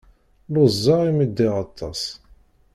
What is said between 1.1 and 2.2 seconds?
ddiɣ aṭas.